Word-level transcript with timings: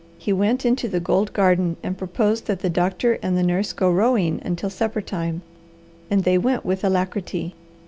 He 0.17 0.33
went 0.33 0.65
into 0.65 0.87
the 0.89 0.99
gold 0.99 1.31
garden 1.31 1.77
and 1.83 1.95
proposed 1.95 2.47
that 2.47 2.61
the 2.61 2.71
doctor 2.71 3.19
and 3.21 3.37
the 3.37 3.43
nurse 3.43 3.71
go 3.71 3.87
rowing 3.91 4.41
until 4.43 4.71
supper 4.71 4.99
time, 4.99 5.43
and 6.09 6.23
they 6.23 6.39
went 6.39 6.65
with 6.65 6.83
alacrity. 6.83 7.53